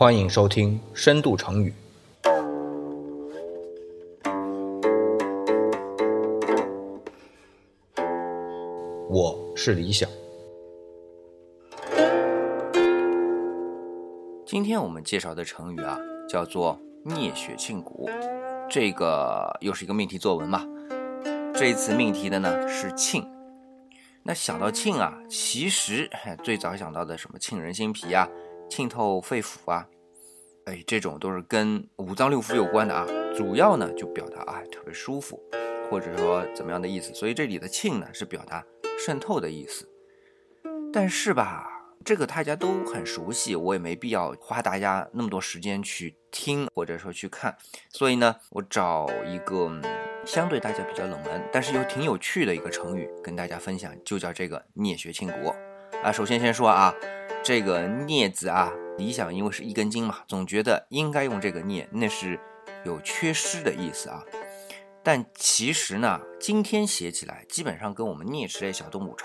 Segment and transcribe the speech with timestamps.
[0.00, 1.74] 欢迎收听《深度成语》。
[9.10, 10.08] 我是李想。
[14.46, 18.08] 今天我们介绍的成语啊，叫做“聂血庆谷”，
[18.70, 20.64] 这个又是一个命题作文嘛。
[21.52, 23.28] 这一次命题的呢是庆。
[24.22, 26.08] 那想到庆啊，其实
[26.44, 28.28] 最早想到的什么沁人心脾啊、
[28.68, 29.88] 沁透肺腑啊，
[30.66, 33.06] 哎，这种都是跟五脏六腑有关的啊。
[33.34, 35.40] 主要呢就表达啊特别舒服，
[35.90, 37.12] 或者说怎么样的意思。
[37.14, 38.64] 所以这里的沁呢是表达
[38.98, 39.88] 渗透的意思。
[40.92, 41.74] 但是吧。
[42.04, 47.54] 这个大家都很熟悉，我也没必要花大家那么多时间去听或者说去看，
[47.90, 49.68] 所以呢，我找一个
[50.24, 55.54] 相对大家比较冷门，但是又挺有趣的一个成语跟大家分享，就叫这个“聂血庆国”
[56.02, 56.12] 啊。
[56.12, 56.94] 首先先说啊，
[57.42, 62.38] 这个“聂”字啊，理想因为是一根筋嘛，总觉得应该用这个“镊”，那是
[62.84, 64.22] 有缺失的意思啊。
[65.02, 69.16] 但其实呢，今天写起来基本上跟我们啮齿类小动物，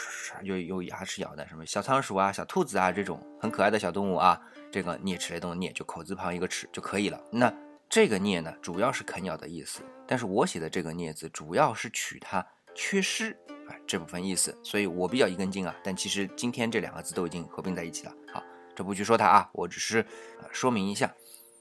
[0.42, 4.40] 有有牙齿咬的什么小仓鼠啊、小兔子啊这种很可爱的小动物啊，
[4.72, 7.20] 这个啮齿类动物啮就口字旁一个齿就可以了。
[7.32, 7.54] 那
[7.90, 15.76] 这个啮呢，主要是啃咬的意思，但是我写的这个啮字主要是取它缺失啊这部分意思，所以我比较一根筋啊。
[15.84, 18.14] 但其实今天这两个字都已经合并在一起了。
[18.32, 18.44] 好，
[18.76, 20.06] 这不去说它啊，我只是
[20.52, 21.14] 说明一下。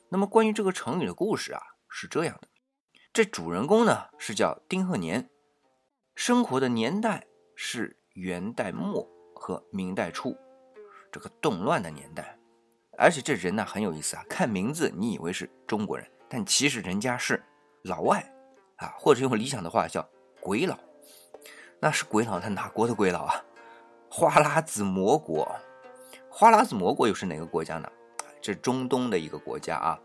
[0.09, 2.49] 那么关于这个成语的故事啊，是这样的。
[3.13, 5.29] 这主人公呢是叫丁鹤年，
[6.15, 10.37] 生活的年代是元代末和明代初，
[11.11, 12.39] 这个动乱的年代。
[12.99, 17.43] 而且这人呢很有意思啊，看名字你以为是中国人，但其实人家是
[17.85, 18.23] 老外
[18.77, 20.07] 啊，或者用理想的话叫
[20.41, 20.79] 鬼佬。
[21.83, 23.45] 那是鬼佬，他哪国的鬼佬啊？
[24.09, 25.51] 花剌子模国。
[26.31, 27.91] 花剌子模国又是哪个国家呢？
[28.41, 29.99] 这中东的一个国家啊。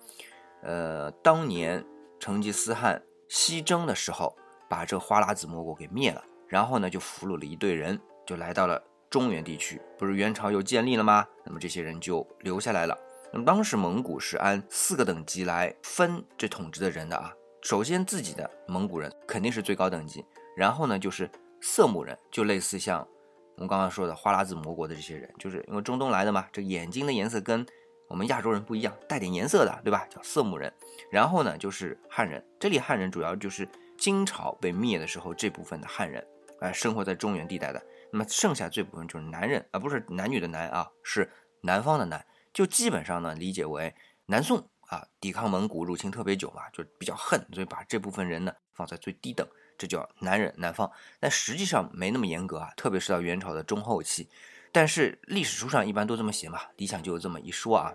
[0.64, 1.86] 呃，当年。
[2.20, 3.00] 成吉思汗
[3.30, 4.36] 西征的时候，
[4.68, 9.80] 把这花剌子模国给灭了，然后呢，就俘虏了一队人，就来到了中原地区。
[10.00, 11.24] 不是元朝又建立了吗？
[11.46, 12.98] 那么这些人就留下来了。
[13.32, 17.32] 那么当时蒙古是按四个等级来分这统治的人的啊。
[17.62, 21.30] 首先自己的蒙古人肯定是最高等级，然后呢就是
[21.62, 23.08] 色目人，就类似像
[23.56, 27.66] 我们刚刚说的花剌子模国的这些人，就是因为中东来的嘛，这眼睛的颜色跟。
[28.10, 30.08] 我们亚洲人不一样，带点颜色的，对吧？
[30.10, 30.74] 叫色目人。
[31.12, 32.42] 然后呢，就是汉人。
[32.58, 36.26] 这里汉人主要就是金朝被灭的时候这部分的汉人，
[36.62, 37.86] 哎，生活在中原地带的。
[38.14, 41.30] 那么剩下这部分就是男人啊，不是男女的男啊，是
[41.64, 42.26] 南方的南。
[42.54, 43.94] 就基本上呢，理解为
[44.28, 49.46] 南宋啊，抵抗蒙古入侵特别久嘛，就比较恨，所以把这部分人呢放在最低等，
[49.78, 50.90] 这叫男人南方。
[51.20, 54.28] 但实际上没那么严格啊，特别是到元朝的中后期。
[54.72, 57.94] 但是历史书上一般都这么写嘛，理想就有这么一说啊。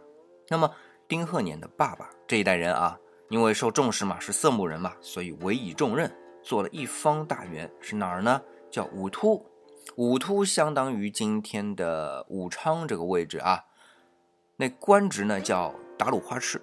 [0.48, 0.70] 那么
[1.06, 2.98] 丁鹤年的爸爸这一代人啊，
[3.28, 6.10] 因为受重视嘛，是色目人嘛，所以委以重任，
[6.42, 8.40] 做了一方大员，是哪儿呢？
[8.70, 9.44] 叫武突。
[9.96, 13.62] 武突相当于今天的武昌这个位置啊。
[14.56, 16.60] 那官职呢叫达鲁花赤。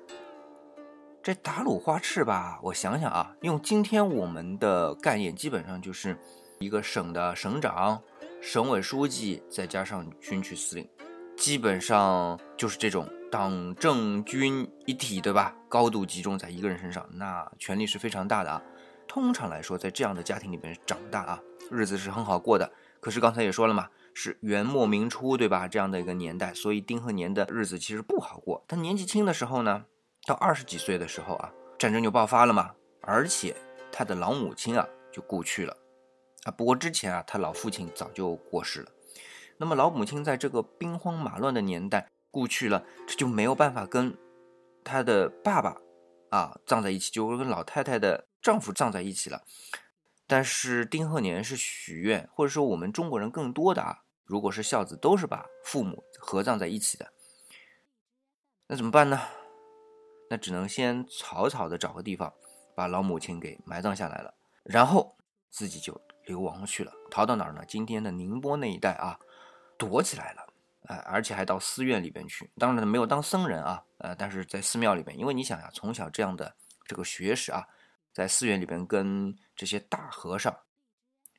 [1.22, 6.18] 这达鲁花赤吧，我想想啊，用今天我们的概念，基本上就是
[6.60, 8.02] 一个省的省长。
[8.42, 10.90] 省委书记再加上军区司令，
[11.36, 15.54] 基本上就是这种党政军一体，对吧？
[15.68, 18.62] 高度集中在一个人身上，那权力是非常大的啊。
[19.06, 22.72] 通常来说，在这样的家庭里面长大啊，日子是很好过的。
[23.02, 25.68] 可是刚才也说了嘛，是元末明初，对吧？
[25.68, 28.64] 这样的一个年代，所以丁鹤年的日子其实不好过。
[28.70, 29.84] 他年纪轻的时候呢，
[30.30, 33.56] 到二十几岁的时候啊，战争就爆发了嘛，而且
[33.92, 35.76] 他的老母亲啊就故去了。
[36.44, 38.92] 啊，不过之前啊，他老父亲早就过世了。
[39.58, 44.16] 那么老母亲在这个兵荒马乱的年代故去了，这就没有办法跟
[44.84, 45.76] 他的爸爸
[46.30, 49.42] 啊葬在一起，就跟老太太的丈夫葬在一起了。
[50.28, 57.12] 但是丁鹤年是许愿，或者说我们中国人更多的啊，如果是孝子，都是把父母合葬在一起的。
[58.68, 59.20] 那怎么办呢？
[60.30, 62.34] 那只能先草草的找个地方
[62.74, 64.34] 把老母亲给埋葬下来了，
[64.64, 65.18] 然后
[65.50, 66.00] 自己就。
[66.26, 67.64] 流亡去了，逃到哪儿呢？
[67.68, 69.18] 今天的宁波那一带啊，
[69.80, 70.54] 躲起来了，
[70.86, 72.52] 哎，而且还到寺院里边去。
[72.60, 76.56] 当然没有当僧人啊，呃，但是在寺庙里边，因为你想呀，从小这样的
[76.86, 77.66] 这个学识啊，
[78.14, 80.54] 在寺院里边跟这些大和尚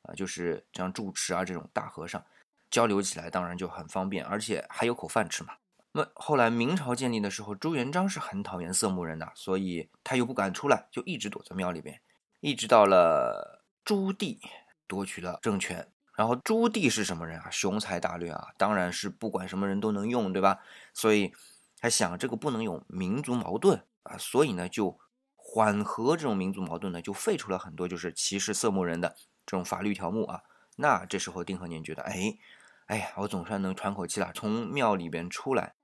[0.01, 2.21] 啊，就是像住持啊这种大和尚
[2.69, 5.53] 交流起来，当然就很方便，而且还有口饭吃嘛。
[5.93, 12.01] 那后来明朝建立的时候，朱元璋是很讨厌色目人的，所以他又不敢出来，就一直躲在庙里边，
[12.39, 14.39] 一直到了朱棣。
[14.87, 17.49] 夺取了政权，然后朱棣是什么人啊？
[17.49, 20.59] 雄才大略啊，当然是不管什么人都能用，对吧？
[20.93, 21.33] 所以
[21.79, 24.99] 他想这个不能有民族矛盾啊，所以呢就
[25.37, 29.15] 缓和这种民族矛盾呢，就废除了很多就是歧视色目人的
[29.45, 30.41] 这种法律条目啊。
[30.75, 32.37] 那这时候丁和年觉得，哎，
[32.87, 35.75] 哎呀，我总算能喘口气了，从庙里边出来，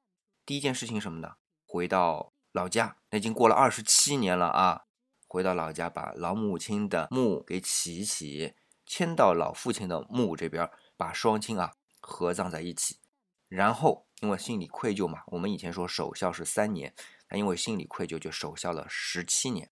[0.48, 1.36] 第一件事情什么呢？
[1.66, 4.86] 回到老家，那已经过了二十七年了啊。
[5.28, 8.56] 回到老家，把老母亲的墓给起一起，
[8.86, 13.02] 迁到老父亲的墓这边，把双亲啊合葬在一起。
[13.50, 16.96] 然后因为心里愧疚嘛，我们以前说守孝是三年，
[17.28, 19.70] 他因为心里愧疚就守孝了十七年。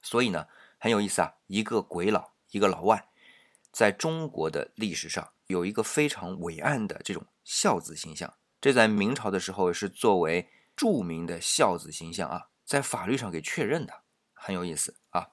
[0.00, 0.46] 所以呢
[0.78, 3.08] 很有意思啊，一个鬼佬，一个老外，
[3.72, 8.37] 在中国的历史上有一个非常伟岸的这种孝子形象。
[8.60, 14.02] 这在明朝的时候是作为著名的孝子形象啊，在法律上给确认的。
[14.34, 15.28] 很有意思啊，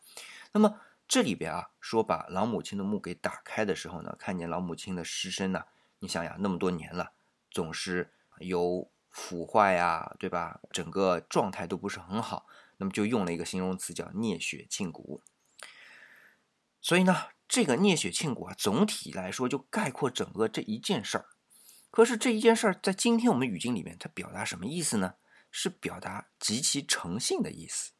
[0.51, 5.65] 那么这里边啊说把老母亲的墓给打开的时候呢，看见老母亲的尸身呢，
[5.99, 7.11] 你想想那么多年了，
[7.51, 10.59] 总是有腐坏呀，对吧？
[10.71, 15.21] 整个状态都不是很好，那么就用了一个形容词叫聂血沁骨。
[16.81, 17.15] 所以呢，
[17.47, 21.25] 这个聂血沁骨啊，总体来说就概括整个这一件事儿。
[21.95, 25.13] 可是这一件事儿在今天我们语境里面，它表达什么意思呢？
[25.49, 27.93] 是表达极其诚信的意思。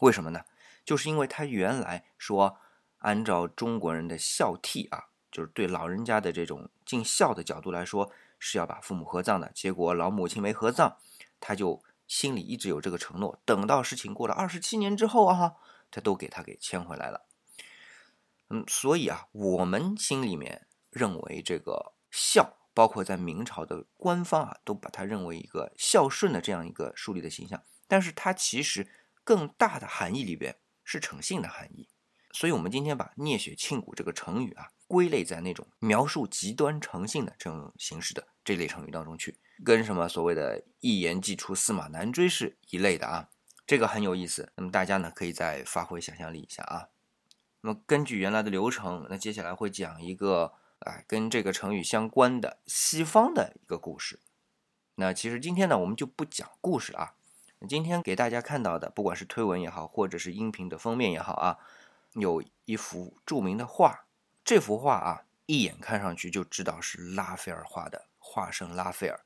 [0.00, 0.44] 为什么呢？
[0.84, 2.58] 就是因为他原来说，
[2.98, 9.50] 按照中国人的孝悌啊，就是对老人家的这种尽孝的角度来说，是要把父母合葬的。
[9.54, 10.98] 结果老母亲没合葬，
[11.40, 13.40] 他就心里一直有这个承诺。
[13.46, 15.54] 等到事情过了二十七年之后啊，
[15.90, 17.24] 他都给他给牵回来了。
[18.50, 27.62] 嗯，所以啊，我们心里面认为这个孝，包括在明朝的官方啊，都把它认为一个孝顺的这样一个树立的形象。
[27.88, 28.86] 但是它其实。
[29.26, 30.54] 更大的含义里边
[30.84, 31.88] 是诚信的含义，
[32.30, 43.30] 所以我们今天把“聂血沁骨”这个成语啊归类在那种描述极端诚信的这种形式的这类成语当中去，跟什么所谓的“一言既出，驷马难追”是一类的啊，
[43.66, 44.52] 这个很有意思。
[44.56, 46.90] 那么大家呢可以再发挥想象力一下啊。
[47.62, 54.20] 那么根据原来的流程，那接下来会讲一个啊跟这个成语相关的西方的一个故事。
[54.96, 57.14] 那其实今天呢我们就不讲故事啊。
[57.66, 61.58] 今天给大家看到的，不管是推文也好，或者是音频的封面也好啊，
[62.12, 64.04] 有一幅著名的画。
[64.44, 69.18] 这幅画啊，一眼看上去就知道是拉斐尔画的，画圣拉斐尔。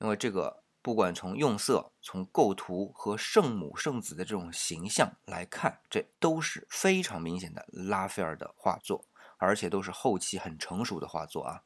[0.00, 9.04] 因为这个，不管从用色、从构图和圣母圣子的这种形象来看，这都是非常明显的拉斐尔的画作，
[9.44, 11.62] 而且都是后期很成熟的画作啊。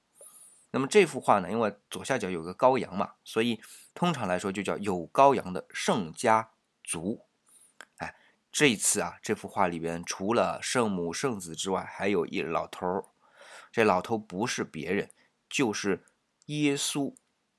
[0.71, 3.61] 那么这幅画呢，因为左下角有个羔羊嘛，所以
[3.95, 6.51] 通常来说就叫有羔羊的圣家
[6.85, 7.25] 族。
[7.97, 8.15] 哎，
[8.53, 13.05] 这一次啊，这幅画里边除了圣母圣子之外，还有一老头儿。
[13.73, 15.11] 这老头不是别人，
[15.49, 16.05] 就是
[16.47, 17.15] 耶稣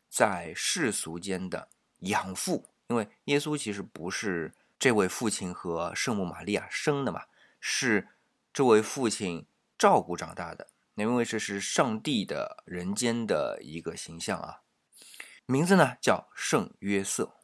[0.09, 1.69] 在世俗间的
[1.99, 2.65] 养父。
[2.87, 7.23] 因为耶稣其实不是这位父亲和圣母玛利亚生的嘛，
[7.59, 8.07] 是
[8.51, 9.45] 这位父亲
[9.79, 10.67] 照顾长大的。
[10.93, 14.63] 因为这是上帝的人间的一个形象啊，
[15.45, 17.37] 名字呢叫圣约瑟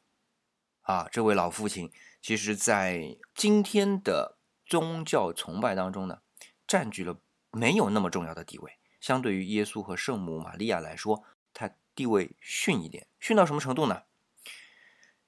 [0.81, 1.07] 啊。
[1.09, 1.89] 这位老父亲，
[2.21, 6.19] 其实在今天的宗教崇拜当中呢，
[6.67, 7.21] 占据了
[7.51, 8.77] 没有那么重要的地位。
[8.99, 11.23] 相对于耶稣和圣母玛利亚来说，
[11.53, 13.07] 他地位逊一点。
[13.21, 14.03] 逊到什么程度呢？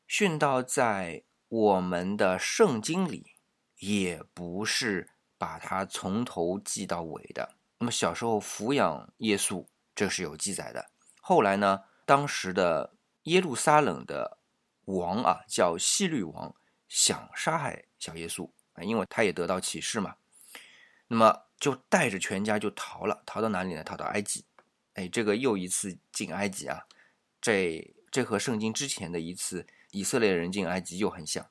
[0.05, 3.37] 逊到在我们的圣经里，
[3.77, 7.55] 也不是把他从头记到尾的。
[7.79, 9.65] 那么小时候抚养耶稣，
[9.95, 10.89] 这是有记载的。
[11.21, 14.39] 后来呢，当时的耶路撒冷的
[14.85, 16.55] 王啊，叫希律王，
[16.87, 20.15] 想杀害小耶稣啊，因为他也得到启示嘛。
[21.07, 23.83] 那么就带着全家就逃了，逃到哪里呢？
[23.83, 24.45] 逃到埃及。
[24.93, 26.81] 哎，这个又一次进埃及啊，
[27.39, 31.47] 这这和圣经之前的一次以色列人进埃及又很像。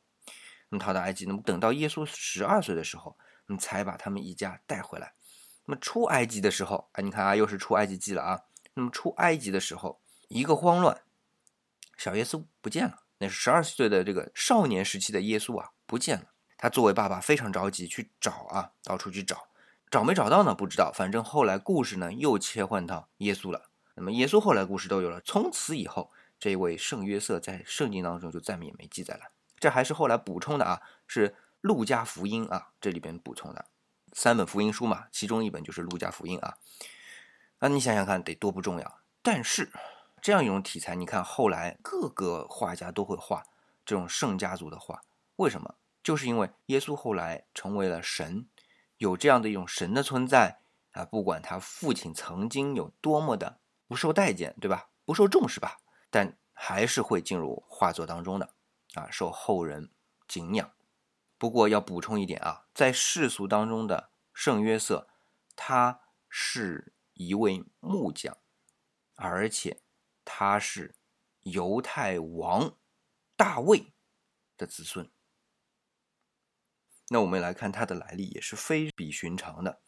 [0.68, 3.16] 那么逃到埃及，那么等到耶稣十二岁的时候，
[3.46, 5.14] 那么才把他们一家带回来。
[5.64, 8.42] 那么出埃及的时候，啊，你看啊，又是出埃及记了啊。
[8.74, 11.02] 那么出埃及的时候，一个慌乱，
[11.96, 13.02] 小耶稣不见了。
[13.18, 16.26] 那是十二岁的这个少年时期的耶稣啊，不见了。
[16.58, 19.48] 他作为爸爸非常着急去找啊，到处去找，
[19.90, 20.54] 找没找到呢？
[20.54, 20.92] 不知道。
[20.92, 23.70] 反正后来故事呢又切换到耶稣了。
[23.94, 25.20] 那么耶稣后来故事都有了。
[25.22, 29.22] 从此以后，这位圣约瑟在圣经当中就再也没记载了。
[29.58, 33.66] 这还是后来补充的啊，是路加福音啊这里边补充的。
[34.12, 36.56] 三本福音书嘛，其中一本就是《路加福音》啊。
[37.58, 39.00] 那你想想看，得多不重要。
[39.22, 39.72] 但是
[40.22, 43.42] 这样一种题材，你看后来各个画家都会画
[43.84, 45.02] 这种圣家族的画，
[45.36, 45.74] 为什么？
[46.02, 48.48] 就是因为耶稣后来成为了神，
[48.98, 50.60] 有这样的一种神的存在
[50.92, 51.04] 啊。
[51.04, 53.58] 不管他父亲曾经有多么的
[53.88, 54.88] 不受待见，对吧？
[55.04, 55.78] 不受重视吧，
[56.10, 58.50] 但还是会进入画作当中的
[58.94, 59.90] 啊，受后人
[60.28, 60.70] 敬仰。
[61.38, 65.08] 不过要补充一点啊，在世俗当中的圣约瑟，
[65.54, 68.36] 他是一位木匠，
[69.14, 69.82] 而且
[70.24, 70.94] 他是
[71.42, 72.76] 犹太王
[73.36, 73.92] 大卫
[74.56, 75.10] 的子孙。
[77.08, 79.80] 那我们来看他的来历也是非比寻常的。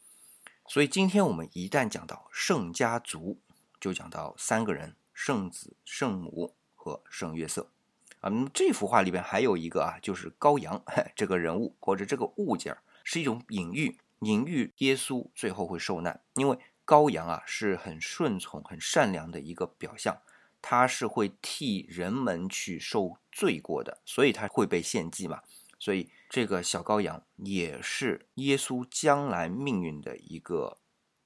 [0.67, 3.41] 所以今天我们一旦讲到圣家族，
[3.81, 7.73] 就讲到三个人：圣子、圣母和圣约瑟。
[8.21, 10.83] 啊，那么这幅画里边还有一个啊，就是羔羊
[11.15, 16.21] 这个人物或者这个物件是一种隐喻，隐喻耶稣最后会受难。
[16.35, 20.21] 因为羔羊啊是很顺从、很善良的一个表象，
[20.61, 25.43] 它是会替人们去受罪过的，所以它会被献祭嘛。
[25.79, 30.79] 所以这个小羔羊也是耶稣将来命运的一个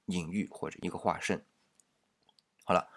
[0.05, 1.43] 隐喻或者一个化身。
[2.63, 2.92] 好了。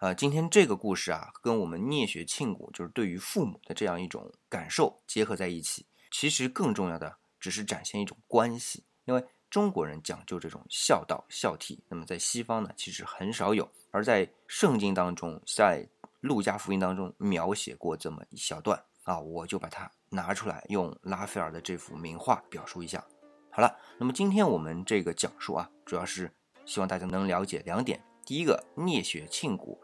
[0.00, 5.84] 啊，今天这个故事啊，跟我们聂血庆谷就是对于父母的这样一种感受结合在一起。
[6.10, 13.70] 其实更重要的只是展现一种关系，因为中国人讲究这种孝道孝悌，那么在西方呢，其实很少有。
[13.90, 15.86] 而在圣经当中，在
[16.20, 23.04] 路加福音当中描写过这么一小段啊，我就把它拿出来，用拉斐尔的这幅名画表述一下。
[23.50, 26.32] 好了，那么今天我们这个讲述啊，主要是
[26.64, 28.02] 希望大家能了解两点。
[28.24, 29.80] 第一个，聂雪庆谷。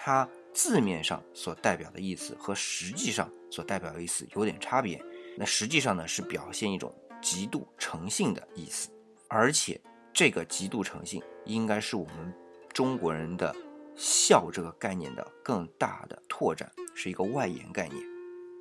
[0.00, 5.04] 它字面上所代表的意思和实际上所代表的意思有点差别。
[5.36, 8.90] 那实际上呢是表现一种极度诚信的意思，
[9.26, 9.80] 而且
[10.12, 12.32] 这个极度诚信应该是我们
[12.72, 13.54] 中国人的
[13.96, 18.00] 孝这个概念的更大的拓展，是一个外延概念。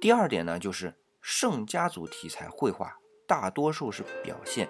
[0.01, 2.97] 第二点呢，就是圣家族题材绘画
[3.27, 4.67] 大多数是表现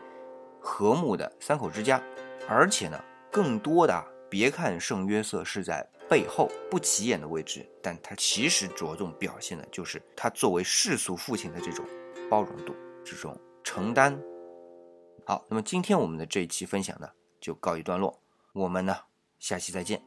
[0.60, 2.03] 和睦的三口之家，
[2.50, 3.01] 而且呢，
[3.32, 5.88] 更多的别看圣约瑟是在。
[6.10, 11.86] 背后不起眼的位置，但他其实着重表现的就是他作为世俗父亲的这种
[12.29, 14.17] 包容度、这种承担。
[15.25, 17.10] 好，那么今天我们的这一期分享呢，
[17.41, 18.17] 就告一段落，
[18.53, 18.96] 我们呢
[19.38, 20.01] 下期再见。